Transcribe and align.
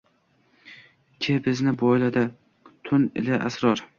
Ki 1.25 1.35
bizni 1.49 1.75
boyladi 1.83 2.25
tun 2.89 3.07
ila 3.23 3.41
asror 3.51 3.87